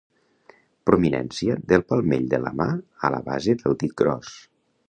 [0.89, 2.69] Prominència del palmell de la mà
[3.09, 4.37] a la base del dit gros.